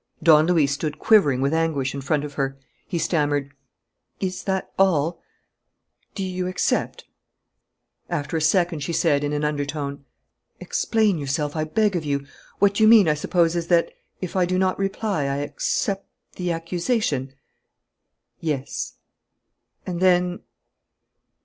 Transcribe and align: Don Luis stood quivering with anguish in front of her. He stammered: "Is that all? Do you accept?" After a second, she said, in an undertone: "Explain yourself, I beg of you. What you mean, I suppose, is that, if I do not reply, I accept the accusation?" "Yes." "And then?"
Don 0.23 0.47
Luis 0.47 0.71
stood 0.71 0.97
quivering 0.97 1.41
with 1.41 1.53
anguish 1.53 1.93
in 1.93 2.01
front 2.01 2.23
of 2.23 2.33
her. 2.33 2.57
He 2.87 2.97
stammered: 2.97 3.51
"Is 4.19 4.41
that 4.45 4.71
all? 4.79 5.21
Do 6.15 6.23
you 6.23 6.47
accept?" 6.47 7.05
After 8.09 8.35
a 8.35 8.41
second, 8.41 8.79
she 8.79 8.93
said, 8.93 9.23
in 9.23 9.31
an 9.31 9.43
undertone: 9.43 10.03
"Explain 10.59 11.19
yourself, 11.19 11.55
I 11.55 11.65
beg 11.65 11.95
of 11.95 12.03
you. 12.03 12.25
What 12.57 12.79
you 12.79 12.87
mean, 12.87 13.07
I 13.07 13.13
suppose, 13.13 13.55
is 13.55 13.67
that, 13.67 13.91
if 14.21 14.35
I 14.35 14.47
do 14.47 14.57
not 14.57 14.79
reply, 14.79 15.25
I 15.25 15.35
accept 15.35 16.07
the 16.35 16.51
accusation?" 16.51 17.33
"Yes." 18.39 18.93
"And 19.85 19.99
then?" 19.99 20.39